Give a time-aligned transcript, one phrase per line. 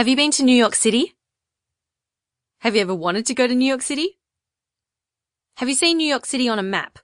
[0.00, 1.14] Have you been to New York City?
[2.60, 4.16] Have you ever wanted to go to New York City?
[5.58, 7.00] Have you seen New York City on a map?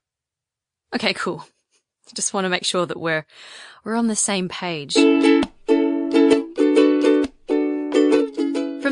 [0.94, 1.44] Okay, cool.
[2.14, 3.26] Just want to make sure that we're,
[3.84, 4.94] we're on the same page.
[4.94, 5.34] From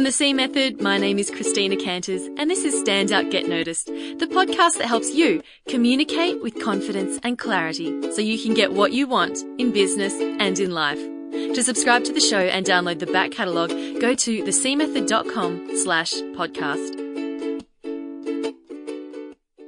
[0.03, 3.87] the C Method, my name is Christina Canters, and this is Stand Out Get Noticed,
[3.87, 8.93] the podcast that helps you communicate with confidence and clarity so you can get what
[8.93, 11.01] you want in business and in life.
[11.35, 17.01] To subscribe to the show and download the back catalogue, go to thecmethod.com slash podcast.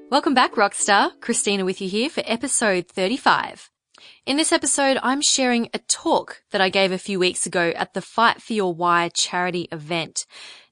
[0.09, 1.11] Welcome back, Rockstar.
[1.21, 3.69] Christina with you here for episode 35.
[4.27, 7.95] In this episode, I'm sharing a talk that I gave a few weeks ago at
[7.95, 10.25] the Fight for Your Why charity event.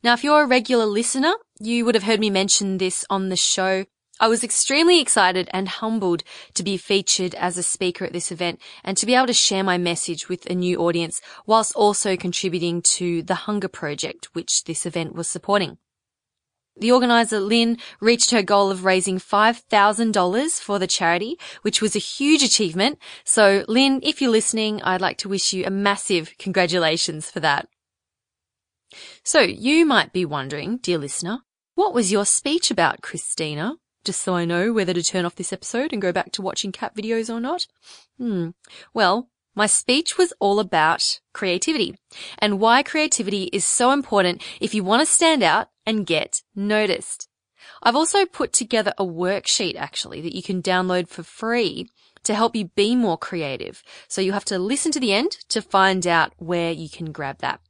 [0.04, 3.36] Now, if you're a regular listener, you would have heard me mention this on the
[3.36, 3.84] show.
[4.20, 6.22] I was extremely excited and humbled
[6.54, 9.64] to be featured as a speaker at this event and to be able to share
[9.64, 14.86] my message with a new audience whilst also contributing to the Hunger Project, which this
[14.86, 15.78] event was supporting.
[16.76, 22.00] The organizer, Lynn, reached her goal of raising $5,000 for the charity, which was a
[22.00, 22.98] huge achievement.
[23.24, 27.68] So, Lynn, if you're listening, I'd like to wish you a massive congratulations for that.
[29.22, 31.40] So, you might be wondering, dear listener,
[31.74, 33.76] what was your speech about, Christina?
[34.04, 36.72] Just so I know whether to turn off this episode and go back to watching
[36.72, 37.66] cat videos or not.
[38.18, 38.50] Hmm.
[38.92, 41.96] Well, my speech was all about creativity
[42.38, 47.28] and why creativity is so important if you want to stand out and get noticed.
[47.82, 51.88] I've also put together a worksheet actually that you can download for free
[52.24, 53.82] to help you be more creative.
[54.08, 57.38] So you have to listen to the end to find out where you can grab
[57.38, 57.60] that.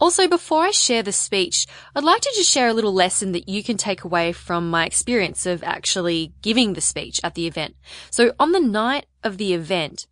[0.00, 3.50] Also, before I share the speech, I'd like to just share a little lesson that
[3.50, 7.76] you can take away from my experience of actually giving the speech at the event.
[8.10, 10.06] So on the night of the event,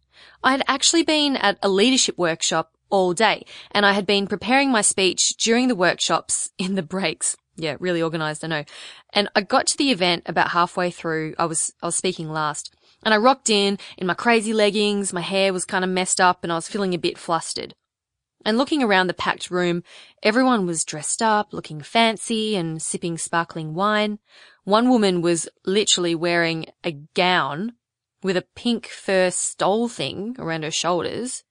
[0.44, 4.70] I had actually been at a leadership workshop all day and I had been preparing
[4.70, 7.34] my speech during the workshops in the breaks.
[7.56, 8.64] Yeah, really organized, I know.
[9.14, 11.34] And I got to the event about halfway through.
[11.38, 15.14] I was, I was speaking last and I rocked in in my crazy leggings.
[15.14, 17.74] My hair was kind of messed up and I was feeling a bit flustered.
[18.44, 19.82] And looking around the packed room,
[20.22, 24.20] everyone was dressed up, looking fancy and sipping sparkling wine.
[24.64, 27.72] One woman was literally wearing a gown
[28.22, 31.44] with a pink fur stole thing around her shoulders.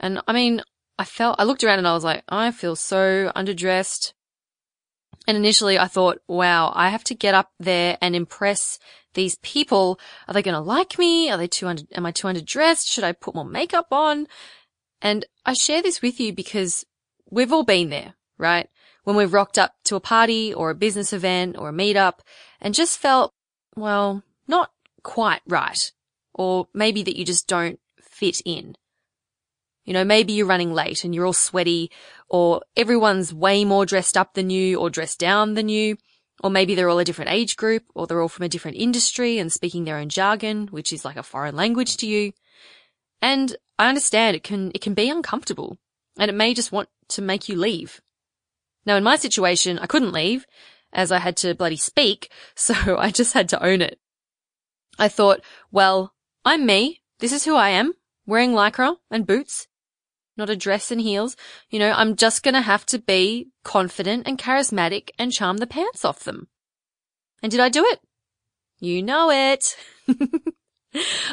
[0.00, 0.62] And I mean,
[0.98, 4.12] I felt, I looked around and I was like, I feel so underdressed.
[5.26, 8.78] And initially I thought, wow, I have to get up there and impress
[9.14, 10.00] these people.
[10.26, 11.30] Are they going to like me?
[11.30, 12.90] Are they too under, am I too underdressed?
[12.90, 14.26] Should I put more makeup on?
[15.00, 16.84] And I share this with you because
[17.30, 18.68] we've all been there, right?
[19.04, 22.18] When we've rocked up to a party or a business event or a meetup
[22.60, 23.32] and just felt,
[23.74, 24.72] well, not
[25.02, 25.90] quite right.
[26.34, 28.76] Or maybe that you just don't fit in.
[29.86, 31.90] You know, maybe you're running late and you're all sweaty
[32.28, 35.96] or everyone's way more dressed up than you or dressed down than you.
[36.44, 39.38] Or maybe they're all a different age group or they're all from a different industry
[39.38, 42.34] and speaking their own jargon, which is like a foreign language to you.
[43.22, 45.78] And I understand it can, it can be uncomfortable
[46.18, 48.00] and it may just want to make you leave.
[48.84, 50.46] Now in my situation, I couldn't leave
[50.92, 53.98] as I had to bloody speak, so I just had to own it.
[54.98, 55.40] I thought,
[55.70, 57.02] well, I'm me.
[57.20, 57.94] This is who I am,
[58.26, 59.68] wearing lycra and boots,
[60.36, 61.36] not a dress and heels.
[61.68, 66.04] You know, I'm just gonna have to be confident and charismatic and charm the pants
[66.04, 66.48] off them.
[67.42, 68.00] And did I do it?
[68.80, 69.76] You know it.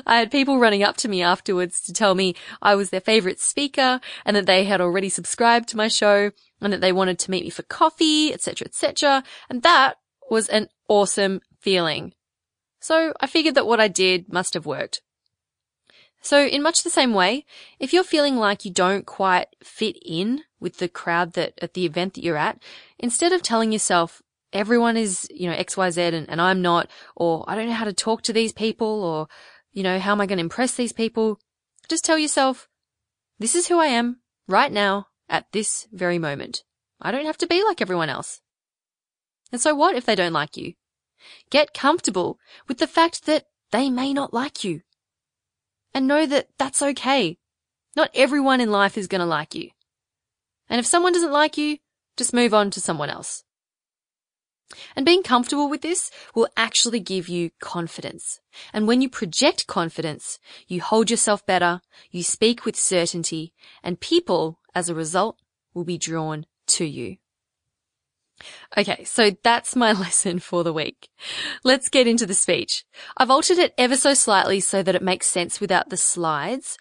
[0.05, 3.39] I had people running up to me afterwards to tell me I was their favorite
[3.39, 7.31] speaker and that they had already subscribed to my show and that they wanted to
[7.31, 9.23] meet me for coffee, etc., etc.
[9.49, 9.95] And that
[10.29, 12.13] was an awesome feeling.
[12.79, 15.01] So I figured that what I did must have worked.
[16.21, 17.45] So in much the same way,
[17.79, 21.85] if you're feeling like you don't quite fit in with the crowd that at the
[21.85, 22.61] event that you're at,
[22.97, 24.23] instead of telling yourself
[24.55, 27.93] everyone is, you know, XYZ and, and I'm not, or I don't know how to
[27.93, 29.27] talk to these people, or,
[29.73, 31.39] you know, how am I going to impress these people?
[31.89, 32.69] Just tell yourself,
[33.37, 36.63] this is who I am right now at this very moment.
[37.01, 38.41] I don't have to be like everyone else.
[39.51, 40.73] And so what if they don't like you?
[41.49, 44.81] Get comfortable with the fact that they may not like you.
[45.93, 47.37] And know that that's okay.
[47.95, 49.69] Not everyone in life is going to like you.
[50.69, 51.77] And if someone doesn't like you,
[52.17, 53.44] just move on to someone else.
[54.95, 58.39] And being comfortable with this will actually give you confidence.
[58.73, 61.81] And when you project confidence, you hold yourself better,
[62.11, 63.53] you speak with certainty,
[63.83, 65.37] and people, as a result,
[65.73, 67.17] will be drawn to you.
[68.77, 71.09] Okay, so that's my lesson for the week.
[71.63, 72.85] Let's get into the speech.
[73.17, 76.77] I've altered it ever so slightly so that it makes sense without the slides.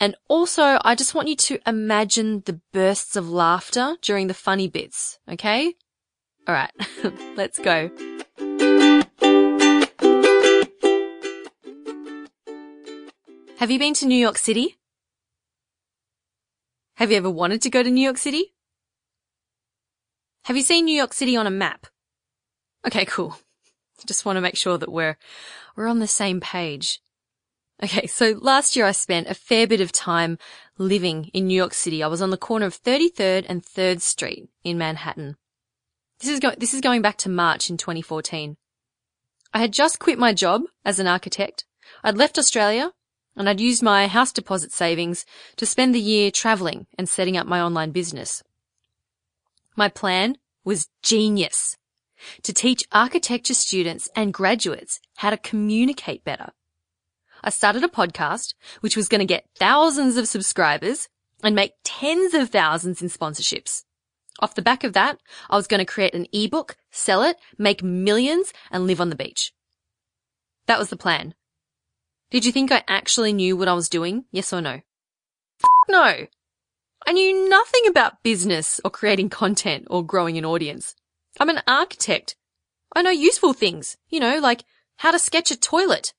[0.00, 4.66] And also, I just want you to imagine the bursts of laughter during the funny
[4.68, 5.74] bits, okay?
[6.46, 6.72] Alright,
[7.36, 7.90] let's go.
[13.58, 14.76] Have you been to New York City?
[16.96, 18.52] Have you ever wanted to go to New York City?
[20.44, 21.86] Have you seen New York City on a map?
[22.86, 23.38] Okay, cool.
[24.06, 25.16] Just want to make sure that we're,
[25.76, 27.00] we're on the same page.
[27.82, 30.36] Okay, so last year I spent a fair bit of time
[30.76, 32.02] living in New York City.
[32.02, 35.36] I was on the corner of 33rd and 3rd Street in Manhattan.
[36.20, 38.56] This is, go- this is going back to March in 2014.
[39.52, 41.64] I had just quit my job as an architect.
[42.02, 42.92] I'd left Australia
[43.36, 45.24] and I'd used my house deposit savings
[45.56, 48.42] to spend the year traveling and setting up my online business.
[49.76, 51.76] My plan was genius
[52.42, 56.50] to teach architecture students and graduates how to communicate better.
[57.42, 61.08] I started a podcast, which was going to get thousands of subscribers
[61.42, 63.84] and make tens of thousands in sponsorships.
[64.40, 67.82] Off the back of that, I was going to create an ebook, sell it, make
[67.82, 69.52] millions and live on the beach.
[70.66, 71.34] That was the plan.
[72.30, 74.24] Did you think I actually knew what I was doing?
[74.32, 74.80] Yes or no?
[75.62, 76.26] F- no.
[77.06, 80.96] I knew nothing about business or creating content or growing an audience.
[81.38, 82.34] I'm an architect.
[82.94, 84.64] I know useful things, you know, like
[84.96, 86.14] how to sketch a toilet.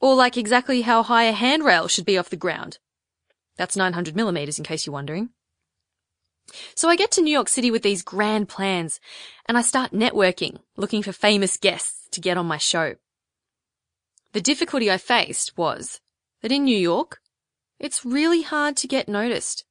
[0.00, 2.78] Or like exactly how high a handrail should be off the ground.
[3.56, 5.30] That's 900 millimeters in case you're wondering.
[6.74, 9.00] So I get to New York City with these grand plans
[9.46, 12.96] and I start networking, looking for famous guests to get on my show.
[14.32, 16.00] The difficulty I faced was
[16.42, 17.20] that in New York,
[17.78, 19.64] it's really hard to get noticed.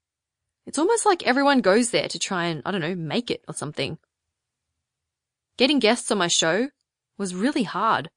[0.66, 3.54] It's almost like everyone goes there to try and, I don't know, make it or
[3.54, 3.98] something.
[5.58, 6.70] Getting guests on my show
[7.18, 8.10] was really hard.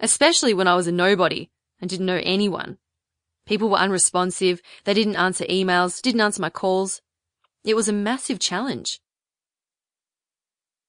[0.00, 1.50] Especially when I was a nobody
[1.80, 2.78] and didn't know anyone.
[3.46, 7.02] People were unresponsive, they didn't answer emails, didn't answer my calls.
[7.64, 9.00] It was a massive challenge.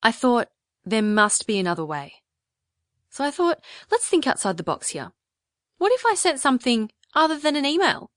[0.04, 0.50] I thought
[0.84, 2.16] there must be another way.
[3.10, 5.14] So I thought, let's think outside the box here.
[5.78, 8.12] What if I sent something other than an email?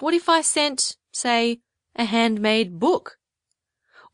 [0.00, 1.60] What if I sent, say,
[1.96, 3.16] a handmade book?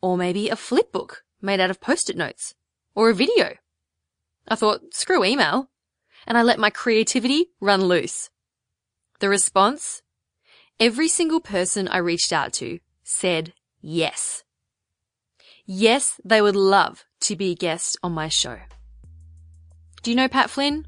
[0.00, 2.54] Or maybe a flip book made out of post-it notes?
[2.94, 3.56] Or a video?
[4.46, 5.68] I thought, screw email.
[6.26, 8.30] And I let my creativity run loose.
[9.18, 10.02] The response?
[10.78, 12.78] Every single person I reached out to
[13.08, 14.44] said yes.
[15.64, 18.58] Yes, they would love to be a guest on my show.
[20.02, 20.86] Do you know Pat Flynn?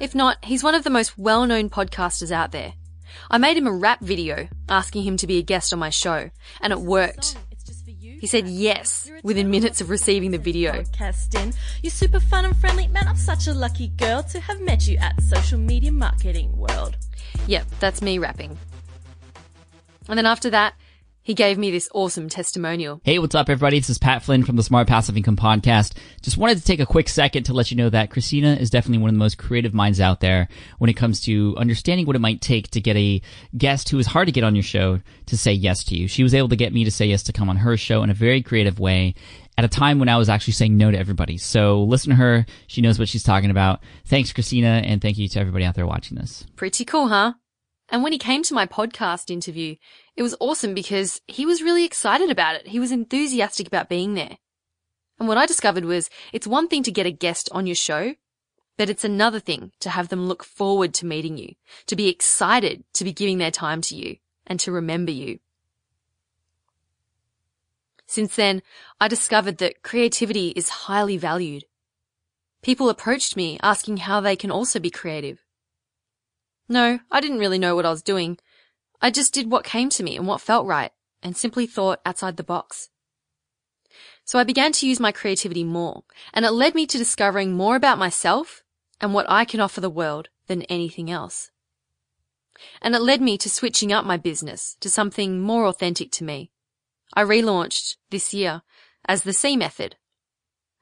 [0.00, 2.74] If not, he's one of the most well-known podcasters out there.
[3.30, 6.30] I made him a rap video asking him to be a guest on my show,
[6.60, 7.36] and it worked.
[8.20, 10.72] He said yes within minutes of receiving the video.
[10.72, 11.54] Podcasting.
[11.82, 12.88] You're super fun and friendly.
[12.88, 16.96] Man, I'm such a lucky girl to have met you at social media marketing world.
[17.46, 18.58] Yep, that's me rapping.
[20.08, 20.74] And then after that,
[21.26, 23.00] he gave me this awesome testimonial.
[23.02, 23.80] Hey, what's up, everybody?
[23.80, 25.94] This is Pat Flynn from the Smart Passive Income Podcast.
[26.22, 28.98] Just wanted to take a quick second to let you know that Christina is definitely
[28.98, 30.46] one of the most creative minds out there
[30.78, 33.20] when it comes to understanding what it might take to get a
[33.58, 36.06] guest who is hard to get on your show to say yes to you.
[36.06, 38.10] She was able to get me to say yes to come on her show in
[38.10, 39.16] a very creative way
[39.58, 41.38] at a time when I was actually saying no to everybody.
[41.38, 42.46] So listen to her.
[42.68, 43.80] She knows what she's talking about.
[44.04, 46.46] Thanks, Christina, and thank you to everybody out there watching this.
[46.54, 47.32] Pretty cool, huh?
[47.88, 49.76] And when he came to my podcast interview,
[50.16, 52.68] it was awesome because he was really excited about it.
[52.68, 54.38] He was enthusiastic about being there.
[55.18, 58.14] And what I discovered was it's one thing to get a guest on your show,
[58.76, 61.54] but it's another thing to have them look forward to meeting you,
[61.86, 64.16] to be excited to be giving their time to you
[64.46, 65.38] and to remember you.
[68.06, 68.62] Since then,
[69.00, 71.64] I discovered that creativity is highly valued.
[72.62, 75.45] People approached me asking how they can also be creative.
[76.68, 78.38] No, I didn't really know what I was doing.
[79.00, 80.90] I just did what came to me and what felt right
[81.22, 82.88] and simply thought outside the box.
[84.24, 86.02] So I began to use my creativity more
[86.34, 88.64] and it led me to discovering more about myself
[89.00, 91.50] and what I can offer the world than anything else.
[92.82, 96.50] And it led me to switching up my business to something more authentic to me.
[97.14, 98.62] I relaunched this year
[99.06, 99.96] as the C method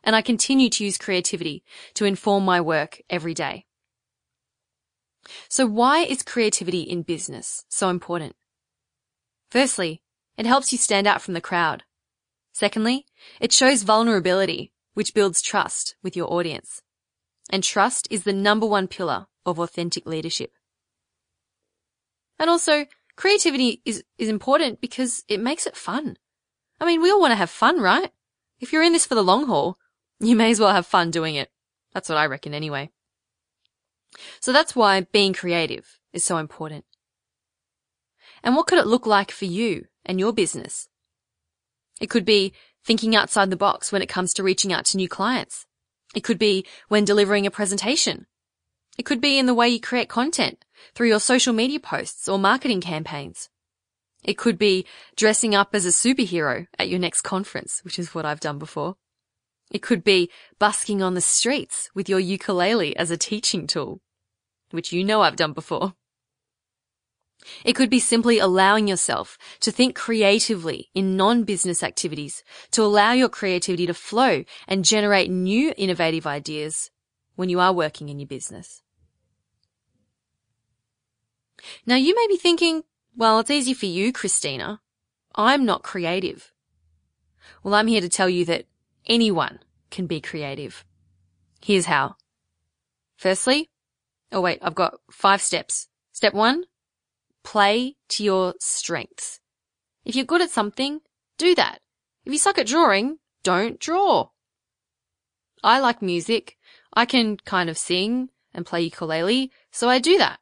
[0.04, 1.64] and I continue to use creativity
[1.94, 3.66] to inform my work every day.
[5.54, 8.34] So why is creativity in business so important?
[9.52, 10.02] Firstly,
[10.36, 11.84] it helps you stand out from the crowd.
[12.52, 13.06] Secondly,
[13.40, 16.82] it shows vulnerability, which builds trust with your audience.
[17.50, 20.50] And trust is the number one pillar of authentic leadership.
[22.36, 26.16] And also, creativity is, is important because it makes it fun.
[26.80, 28.10] I mean, we all want to have fun, right?
[28.58, 29.78] If you're in this for the long haul,
[30.18, 31.48] you may as well have fun doing it.
[31.92, 32.90] That's what I reckon anyway.
[34.40, 36.84] So that's why being creative is so important.
[38.42, 40.88] And what could it look like for you and your business?
[42.00, 42.52] It could be
[42.84, 45.66] thinking outside the box when it comes to reaching out to new clients.
[46.14, 48.26] It could be when delivering a presentation.
[48.98, 52.38] It could be in the way you create content through your social media posts or
[52.38, 53.48] marketing campaigns.
[54.22, 58.24] It could be dressing up as a superhero at your next conference, which is what
[58.24, 58.96] I've done before.
[59.70, 64.00] It could be busking on the streets with your ukulele as a teaching tool,
[64.74, 65.94] which you know I've done before.
[67.64, 73.28] It could be simply allowing yourself to think creatively in non-business activities to allow your
[73.28, 76.90] creativity to flow and generate new innovative ideas
[77.36, 78.82] when you are working in your business.
[81.86, 82.84] Now you may be thinking,
[83.16, 84.80] well, it's easy for you, Christina.
[85.34, 86.52] I'm not creative.
[87.62, 88.66] Well, I'm here to tell you that
[89.06, 90.84] anyone can be creative.
[91.60, 92.16] Here's how.
[93.16, 93.70] Firstly,
[94.34, 95.88] oh wait, I've got five steps.
[96.12, 96.64] Step one,
[97.42, 99.40] play to your strengths.
[100.04, 101.00] If you're good at something,
[101.38, 101.78] do that.
[102.26, 104.28] If you suck at drawing, don't draw.
[105.62, 106.58] I like music.
[106.92, 110.38] I can kind of sing and play ukulele, so I do that.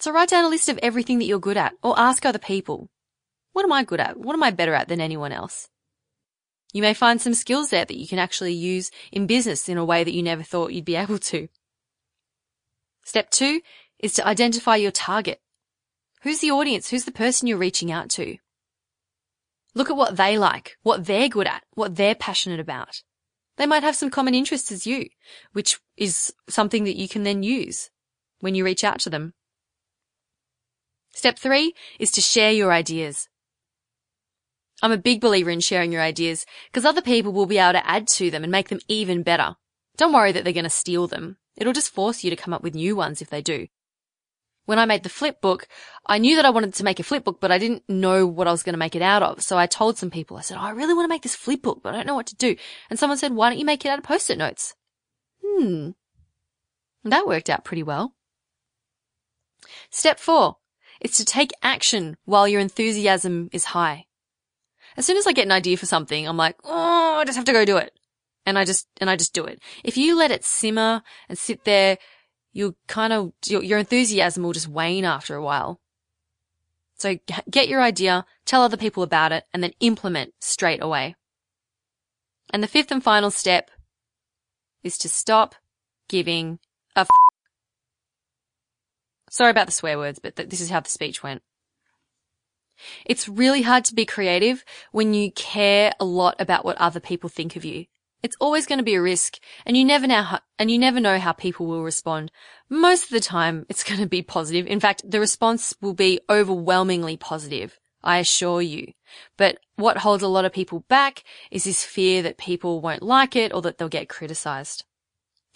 [0.00, 2.90] So write down a list of everything that you're good at or ask other people.
[3.52, 4.18] What am I good at?
[4.18, 5.68] What am I better at than anyone else?
[6.72, 9.84] You may find some skills there that you can actually use in business in a
[9.84, 11.48] way that you never thought you'd be able to.
[13.06, 13.60] Step two
[14.00, 15.40] is to identify your target.
[16.22, 16.90] Who's the audience?
[16.90, 18.38] Who's the person you're reaching out to?
[19.76, 23.02] Look at what they like, what they're good at, what they're passionate about.
[23.58, 25.06] They might have some common interests as you,
[25.52, 27.90] which is something that you can then use
[28.40, 29.34] when you reach out to them.
[31.14, 33.28] Step three is to share your ideas.
[34.82, 37.88] I'm a big believer in sharing your ideas because other people will be able to
[37.88, 39.54] add to them and make them even better.
[39.96, 41.38] Don't worry that they're going to steal them.
[41.56, 43.68] It'll just force you to come up with new ones if they do.
[44.66, 45.68] When I made the flip book,
[46.06, 48.48] I knew that I wanted to make a flip book, but I didn't know what
[48.48, 49.40] I was going to make it out of.
[49.40, 51.62] So I told some people, I said, oh, I really want to make this flip
[51.62, 52.56] book, but I don't know what to do.
[52.90, 54.74] And someone said, why don't you make it out of post-it notes?
[55.44, 55.90] Hmm.
[57.04, 58.14] That worked out pretty well.
[59.90, 60.56] Step four
[61.00, 64.06] is to take action while your enthusiasm is high.
[64.96, 67.44] As soon as I get an idea for something, I'm like, oh, I just have
[67.44, 67.92] to go do it.
[68.46, 69.60] And I just, and I just do it.
[69.84, 71.98] If you let it simmer and sit there,
[72.52, 75.80] you kind of, your, your enthusiasm will just wane after a while.
[76.96, 77.18] So
[77.50, 81.16] get your idea, tell other people about it, and then implement straight away.
[82.52, 83.70] And the fifth and final step
[84.82, 85.56] is to stop
[86.08, 86.58] giving
[86.94, 87.08] a f-
[89.28, 91.42] Sorry about the swear words, but th- this is how the speech went.
[93.04, 97.28] It's really hard to be creative when you care a lot about what other people
[97.28, 97.86] think of you.
[98.22, 101.00] It's always going to be a risk and you never know how, and you never
[101.00, 102.32] know how people will respond.
[102.68, 104.66] Most of the time it's going to be positive.
[104.66, 107.78] In fact, the response will be overwhelmingly positive.
[108.02, 108.92] I assure you.
[109.36, 113.34] But what holds a lot of people back is this fear that people won't like
[113.36, 114.84] it or that they'll get criticized.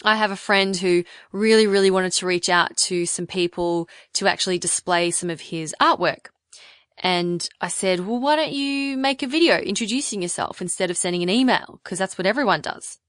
[0.03, 4.27] I have a friend who really, really wanted to reach out to some people to
[4.27, 6.27] actually display some of his artwork.
[7.01, 11.23] And I said, well, why don't you make a video introducing yourself instead of sending
[11.23, 11.81] an email?
[11.83, 12.99] Cause that's what everyone does.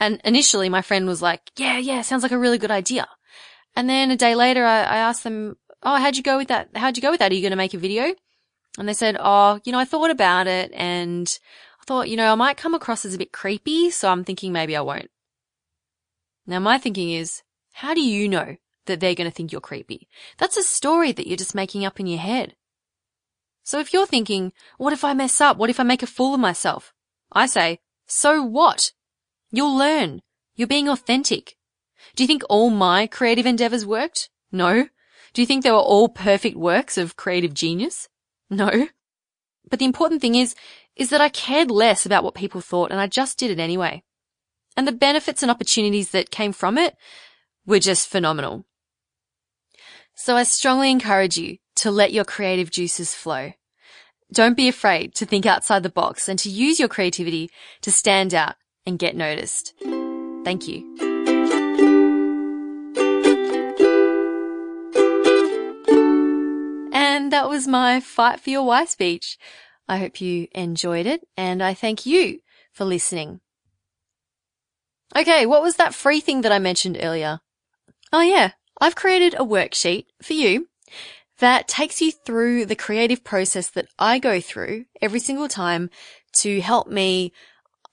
[0.00, 3.06] And initially my friend was like, yeah, yeah, sounds like a really good idea.
[3.76, 6.70] And then a day later I, I asked them, oh, how'd you go with that?
[6.74, 7.30] How'd you go with that?
[7.30, 8.14] Are you going to make a video?
[8.78, 11.38] And they said, oh, you know, I thought about it and
[11.80, 13.90] I thought, you know, I might come across as a bit creepy.
[13.90, 15.10] So I'm thinking maybe I won't.
[16.46, 17.42] Now my thinking is,
[17.72, 18.56] how do you know
[18.86, 20.08] that they're going to think you're creepy?
[20.38, 22.54] That's a story that you're just making up in your head.
[23.68, 25.58] So if you're thinking, what if I mess up?
[25.58, 26.94] What if I make a fool of myself?
[27.32, 28.92] I say, so what?
[29.50, 30.22] You'll learn.
[30.56, 31.54] You're being authentic.
[32.16, 34.30] Do you think all my creative endeavors worked?
[34.50, 34.88] No.
[35.34, 38.08] Do you think they were all perfect works of creative genius?
[38.48, 38.88] No.
[39.68, 40.54] But the important thing is,
[40.96, 44.02] is that I cared less about what people thought and I just did it anyway.
[44.78, 46.96] And the benefits and opportunities that came from it
[47.66, 48.64] were just phenomenal.
[50.14, 53.52] So I strongly encourage you to let your creative juices flow.
[54.32, 58.34] Don't be afraid to think outside the box and to use your creativity to stand
[58.34, 59.72] out and get noticed.
[60.44, 60.84] Thank you.
[66.92, 69.38] And that was my Fight for Your Why speech.
[69.88, 73.40] I hope you enjoyed it and I thank you for listening.
[75.16, 77.40] Okay, what was that free thing that I mentioned earlier?
[78.12, 80.68] Oh yeah, I've created a worksheet for you
[81.38, 85.90] that takes you through the creative process that I go through every single time
[86.38, 87.32] to help me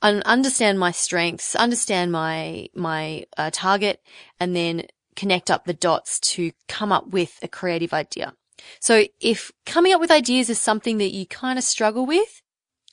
[0.01, 4.01] understand my strengths, understand my, my uh, target,
[4.39, 4.83] and then
[5.15, 8.33] connect up the dots to come up with a creative idea.
[8.79, 12.41] So if coming up with ideas is something that you kind of struggle with,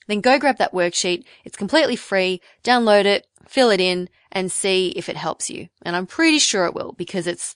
[0.07, 1.23] then go grab that worksheet.
[1.45, 2.41] It's completely free.
[2.63, 5.69] Download it, fill it in and see if it helps you.
[5.83, 7.55] And I'm pretty sure it will because it's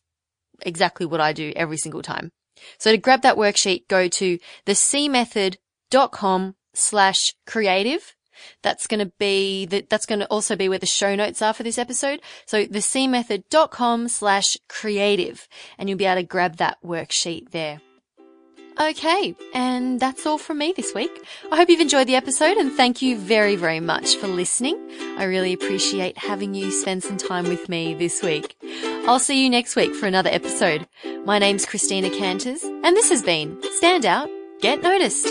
[0.62, 2.32] exactly what I do every single time.
[2.78, 8.16] So to grab that worksheet, go to thecmethod.com slash creative.
[8.62, 11.54] That's going to be, the, that's going to also be where the show notes are
[11.54, 12.22] for this episode.
[12.46, 15.48] So thecmethod.com slash creative
[15.78, 17.82] and you'll be able to grab that worksheet there.
[18.80, 21.26] Okay, and that's all from me this week.
[21.52, 24.78] I hope you've enjoyed the episode and thank you very, very much for listening.
[25.18, 28.56] I really appreciate having you spend some time with me this week.
[29.08, 30.88] I'll see you next week for another episode.
[31.28, 34.30] My name's Christina Canters and this has been Stand Out,
[34.62, 35.26] Get Noticed.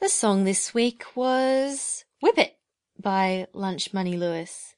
[0.00, 2.56] The song this week was Whip It
[2.98, 4.76] by Lunch Money Lewis.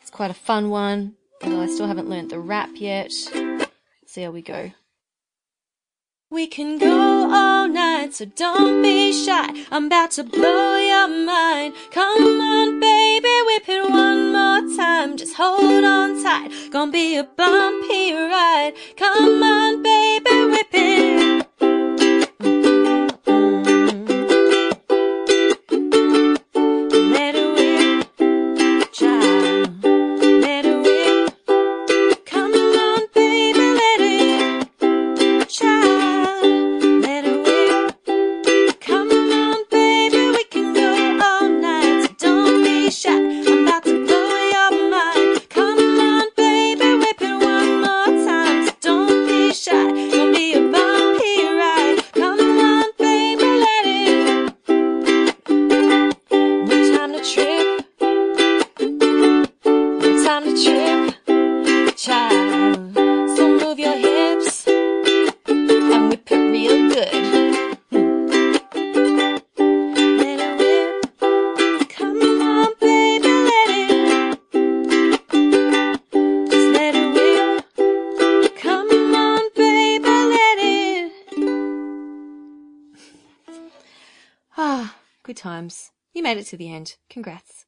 [0.00, 3.12] It's quite a fun one, although I still haven't learnt the rap yet.
[3.34, 3.70] Let's
[4.06, 4.72] see how we go.
[6.30, 9.66] We can go all night, so don't be shy.
[9.70, 11.74] I'm about to blow your mind.
[11.90, 15.18] Come on, baby, whip it one more time.
[15.18, 16.70] Just hold on tight.
[16.70, 18.72] Gonna be a bumpy ride.
[18.96, 20.81] Come on, baby, whip it.
[57.22, 57.86] Trip.
[60.02, 61.14] To trip,
[61.96, 62.94] child.
[63.36, 67.14] So move your hips and whip it real good.
[70.18, 71.88] Let it whip.
[71.90, 74.38] Come on, baby, let it.
[76.50, 78.56] Just let it whip.
[78.56, 81.12] Come on, baby, let it.
[84.56, 85.92] Ah, good times.
[86.12, 86.96] You made it to the end.
[87.08, 87.61] Congrats.